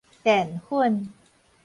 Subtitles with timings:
[0.23, 1.13] 澱粉